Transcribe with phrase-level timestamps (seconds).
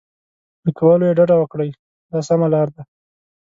[0.63, 1.69] له کولو یې ډډه وکړئ
[2.11, 2.81] دا سمه لار ده.